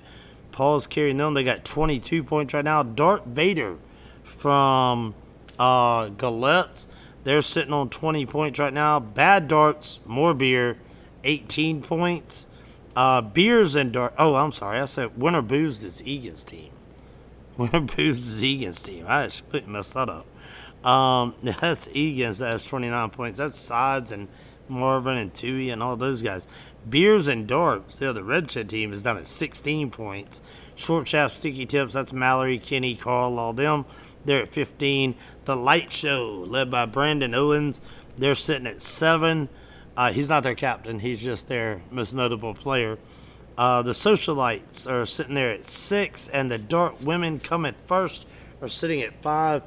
[0.52, 1.34] Paul's carrying them.
[1.34, 2.84] They got 22 points right now.
[2.84, 3.78] Dart Vader
[4.24, 5.16] from
[5.58, 6.88] uh, Galette's,
[7.28, 9.02] they're sitting on 20 points right now.
[9.02, 10.78] Bad Darts, more beer,
[11.26, 12.48] 18 points.
[12.96, 14.14] Uh, beers and dart.
[14.18, 14.80] Oh, I'm sorry.
[14.80, 16.72] I said Winter Booze is Egan's team.
[17.58, 19.04] Winter Booze is Egan's team.
[19.10, 20.26] I just messed that up.
[20.88, 22.38] Um, that's Egan's.
[22.38, 23.40] That has 29 points.
[23.40, 24.30] That's Sides and
[24.70, 26.48] Marvin and Tui and all those guys.
[26.90, 30.42] Beers and Darts, the other Red team, is down at 16 points.
[30.76, 33.84] Short Shaft Sticky Tips, that's Mallory, Kenny, Carl, all them.
[34.28, 35.16] They're at 15.
[35.46, 37.82] The Light Show, led by Brandon Owens,
[38.18, 39.48] they're sitting at 7.
[39.96, 43.00] Uh, he's not their captain, he's just their most notable player.
[43.58, 48.28] Uh, the Socialites are sitting there at 6, and the Dark Women come at first,
[48.62, 49.64] are sitting at 5.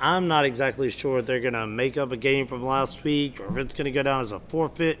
[0.00, 3.38] I'm not exactly sure if they're going to make up a game from last week
[3.38, 4.98] or if it's going to go down as a forfeit.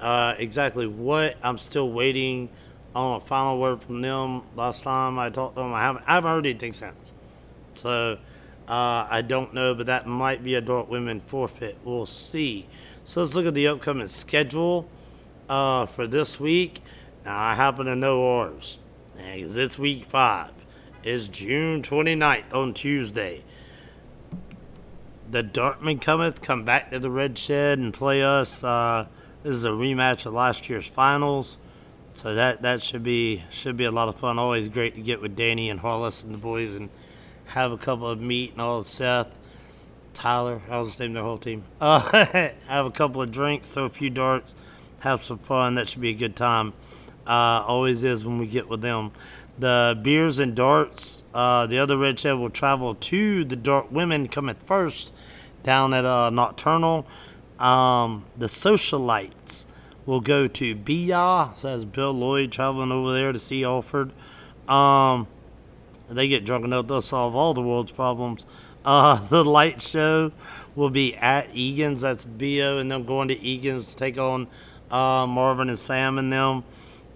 [0.00, 2.48] Uh, exactly what I'm still waiting
[2.94, 4.42] on a final word from them.
[4.56, 7.12] Last time I talked to them, I haven't I haven't heard anything since.
[7.74, 8.18] So
[8.68, 11.78] uh, I don't know, but that might be adult Women forfeit.
[11.84, 12.66] We'll see.
[13.04, 14.88] So let's look at the upcoming schedule
[15.48, 16.82] uh, for this week.
[17.24, 18.78] Now I happen to know ours
[19.14, 20.50] because it's week five.
[21.02, 23.44] It's June 29th on Tuesday
[25.30, 28.62] the Dartman cometh, come back to the Red Shed and play us.
[28.62, 29.06] Uh,
[29.42, 31.58] this is a rematch of last year's finals,
[32.12, 34.38] so that that should be should be a lot of fun.
[34.38, 36.90] Always great to get with Danny and Hollis and the boys and
[37.46, 38.82] have a couple of meat and all.
[38.84, 39.28] Seth,
[40.14, 41.64] Tyler, I'll just name their whole team.
[41.80, 44.54] Uh, have a couple of drinks, throw a few darts,
[45.00, 45.74] have some fun.
[45.74, 46.72] That should be a good time.
[47.26, 49.12] Uh, always is when we get with them.
[49.58, 54.28] The beers and darts, uh, the other red shed will travel to the dark women
[54.28, 55.14] coming first
[55.62, 57.06] down at uh, Nocturnal.
[57.58, 59.66] Um, the socialites
[60.04, 61.50] will go to Bia.
[61.56, 64.12] Says Bill Lloyd traveling over there to see Alford.
[64.68, 65.26] Um,
[66.08, 68.46] they get drunk enough, they'll solve all the world's problems.
[68.84, 70.32] Uh, the light show
[70.74, 72.00] will be at Egan's.
[72.00, 74.46] That's Bo and them going to Egan's to take on
[74.90, 76.64] uh, Marvin and Sam and them.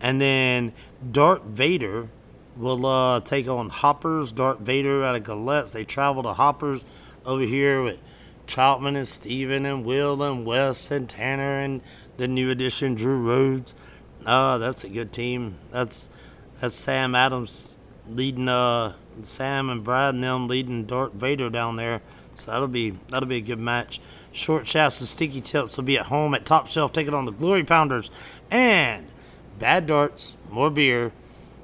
[0.00, 0.72] And then
[1.10, 2.08] Darth Vader
[2.56, 5.72] will uh, take on Hoppers, Darth Vader out of Galette's.
[5.72, 6.84] They travel to Hoppers
[7.24, 8.00] over here with
[8.46, 11.80] Troutman and Steven and Will and Wes and Tanner and
[12.16, 13.74] the new addition Drew Rhodes.
[14.26, 15.56] Uh, that's a good team.
[15.70, 16.10] That's
[16.60, 17.78] that's Sam Adams
[18.14, 22.02] leading uh Sam and Brad and them leading Darth Vader down there.
[22.34, 24.00] So that'll be that'll be a good match.
[24.32, 27.32] Short shafts and sticky tips will be at home at Top Shelf taking on the
[27.32, 28.10] Glory Pounders.
[28.50, 29.08] And
[29.58, 31.12] Bad Darts, more beer,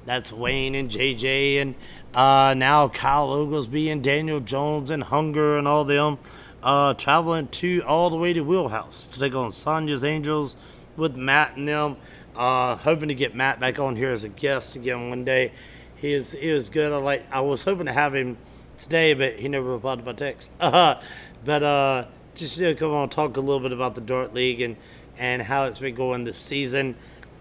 [0.05, 1.75] that's Wayne and JJ and
[2.13, 6.17] uh, now Kyle Oglesby and Daniel Jones and Hunger and all them
[6.63, 10.55] uh, traveling to all the way to Wheelhouse to take on Sonia's Angels
[10.95, 11.97] with Matt and them.
[12.35, 15.51] Uh, hoping to get Matt back on here as a guest again one day.
[15.97, 16.91] He is he was good.
[16.91, 18.37] I like I was hoping to have him
[18.77, 20.51] today, but he never replied to my text.
[20.59, 20.95] Uh,
[21.45, 22.05] but uh,
[22.35, 24.77] just to come on talk a little bit about the Dart League and
[25.17, 26.95] and how it's been going this season.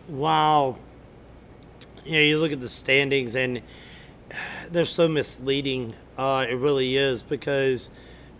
[0.09, 0.77] Wow
[2.07, 3.63] you know, you look at the standings and
[4.71, 5.95] they're so misleading.
[6.17, 7.91] Uh, it really is because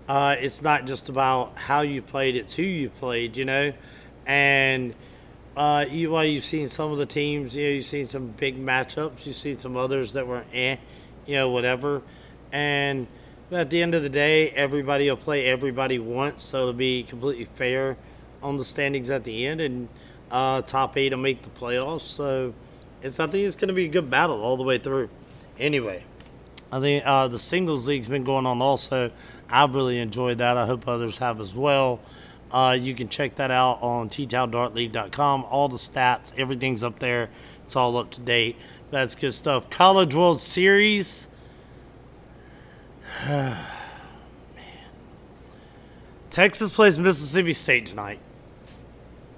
[0.09, 3.37] uh, it's not just about how you played; it's who you played.
[3.37, 3.73] You know,
[4.25, 4.95] and
[5.57, 8.59] uh, you while you've seen some of the teams, you know, you've seen some big
[8.59, 9.27] matchups.
[9.27, 10.77] You've seen some others that were eh,
[11.27, 12.03] you know, whatever.
[12.53, 13.07] And
[13.51, 17.45] at the end of the day, everybody will play everybody once, so it'll be completely
[17.45, 17.97] fair
[18.43, 19.89] on the standings at the end, and
[20.31, 22.03] uh, top eight will make the playoffs.
[22.03, 22.55] So
[23.03, 25.09] it's I think it's going to be a good battle all the way through.
[25.59, 26.05] Anyway,
[26.71, 29.11] I think uh, the singles league's been going on also.
[29.49, 30.57] I've really enjoyed that.
[30.57, 32.01] I hope others have as well.
[32.57, 35.45] Uh, you can check that out on TTownDartLeague.com.
[35.51, 37.29] All the stats, everything's up there.
[37.67, 38.57] It's all up to date.
[38.91, 39.69] That's good stuff.
[39.69, 41.29] College World Series.
[43.29, 43.59] Man.
[46.31, 48.21] Texas plays Mississippi State tonight.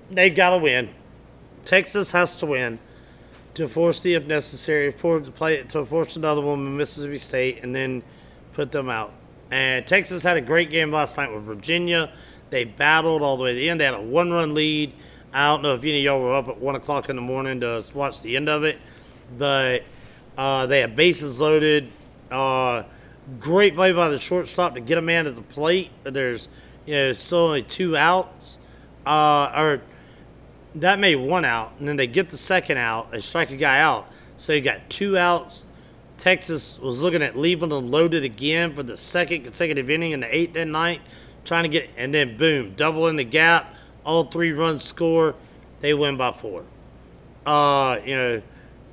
[0.09, 0.91] They've got to win.
[1.65, 2.79] Texas has to win
[3.55, 7.65] to force the if necessary, for to play to force another one with Mississippi State,
[7.65, 8.05] and then
[8.53, 9.13] put them out.
[9.51, 12.13] And Texas had a great game last night with Virginia.
[12.51, 13.81] They battled all the way to the end.
[13.81, 14.93] They had a one-run lead.
[15.33, 17.61] I don't know if any of y'all were up at one o'clock in the morning
[17.61, 18.79] to watch the end of it,
[19.37, 19.83] but
[20.37, 21.91] uh, they had bases loaded.
[22.31, 22.85] Uh,
[23.39, 25.91] great play by the shortstop to get a man at the plate.
[26.05, 26.49] There's
[26.87, 28.59] you know still only two outs,
[29.05, 29.83] uh, or
[30.75, 33.11] that made one out, and then they get the second out.
[33.11, 35.67] They strike a guy out, so you got two outs.
[36.17, 40.35] Texas was looking at leaving them loaded again for the second consecutive inning in the
[40.35, 41.03] eighth and ninth.
[41.49, 43.75] Trying to get, and then boom, double in the gap,
[44.05, 45.35] all three runs score,
[45.81, 46.65] they win by four.
[47.47, 48.43] Uh, you know,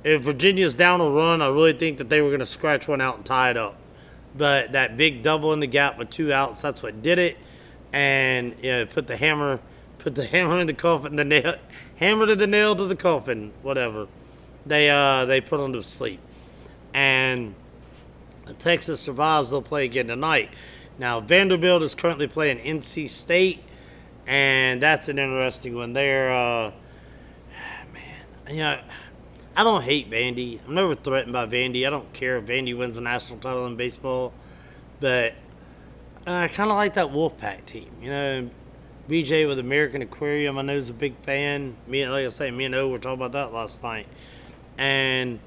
[0.02, 3.00] if Virginia's down a run, I really think that they were going to scratch one
[3.00, 3.76] out and tie it up.
[4.36, 7.36] But that big double in the gap with two outs, that's what did it.
[7.92, 9.60] And you know, put the hammer,
[9.98, 11.56] put the hammer in the coffin, the nail,
[11.96, 14.08] hammer to the nail to the coffin, whatever.
[14.64, 16.20] They uh they put them to sleep,
[16.92, 17.54] and
[18.58, 19.50] Texas survives.
[19.50, 20.50] They'll play again tonight.
[20.98, 23.62] Now Vanderbilt is currently playing NC State,
[24.26, 25.92] and that's an interesting one.
[25.92, 26.72] They're uh,
[27.92, 28.80] man, you know.
[29.58, 30.60] I don't hate Vandy.
[30.68, 31.86] I'm never threatened by Vandy.
[31.86, 34.34] I don't care if Vandy wins a national title in baseball,
[35.00, 35.32] but
[36.26, 37.90] I kind of like that Wolfpack team.
[38.02, 38.50] You know,
[39.08, 40.58] BJ with American Aquarium.
[40.58, 41.76] I know is a big fan.
[41.86, 44.08] Me, like I say, me and O were talking about that last night,
[44.76, 45.38] and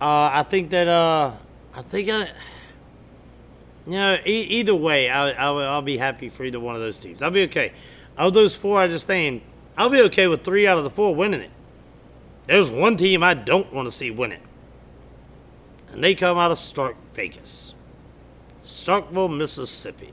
[0.00, 1.32] uh, I think that uh,
[1.74, 2.30] I think I,
[3.86, 6.98] you know, e- either way, I, I I'll be happy for either one of those
[6.98, 7.22] teams.
[7.22, 7.72] I'll be okay.
[8.16, 9.42] Of those four, I just saying,
[9.76, 11.50] I'll be okay with three out of the four winning it.
[12.46, 14.42] There's one team I don't want to see win it.
[15.90, 17.74] And they come out of Stark, Vegas.
[18.64, 20.12] Starkville, Mississippi.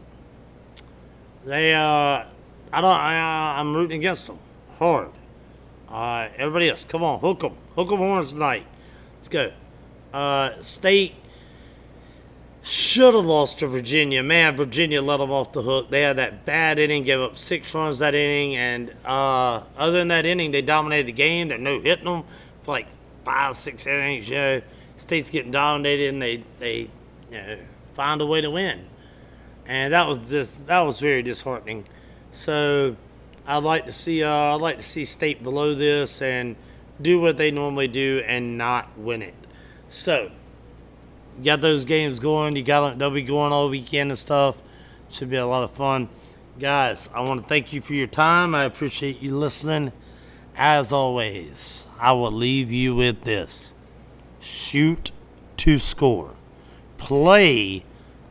[1.46, 4.40] They, uh, I don't, I, I'm rooting against them
[4.78, 5.10] hard.
[5.90, 7.56] Uh, everybody else, come on, hook them.
[7.76, 8.66] Hook them horns tonight.
[9.18, 9.52] Let's go.
[10.14, 11.16] Uh, State
[12.62, 14.22] should have lost to Virginia.
[14.22, 15.90] Man, Virginia let them off the hook.
[15.90, 20.10] They had that bad inning, gave up six runs that inning, and uh, other than
[20.10, 21.48] that inning, they dominated the game.
[21.48, 22.24] They're no hitting them
[22.64, 22.88] for like
[23.24, 24.30] five, six innings.
[24.30, 24.62] You know,
[24.98, 26.90] State's getting dominated, and they they
[27.32, 27.58] you know
[27.94, 28.86] find a way to win,
[29.66, 31.86] and that was just that was very disheartening.
[32.32, 32.98] So
[33.48, 36.56] I'd like to see uh, I'd like to see State below this and
[37.02, 39.34] do what they normally do and not win it.
[39.88, 40.32] So
[41.44, 42.56] got those games going.
[42.56, 44.62] You got they'll be going all weekend and stuff.
[45.10, 46.10] Should be a lot of fun,
[46.60, 47.10] guys.
[47.14, 48.54] I want to thank you for your time.
[48.54, 49.92] I appreciate you listening.
[50.56, 53.74] As always, I will leave you with this:
[54.40, 55.12] shoot
[55.58, 56.36] to score,
[56.98, 57.84] play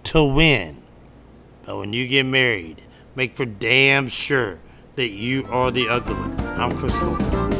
[0.04, 0.82] to win.
[1.64, 2.82] But when you get married,
[3.14, 4.58] make for damn sure
[4.96, 6.40] that you are the ugly one.
[6.60, 7.57] I'm Chris Cole.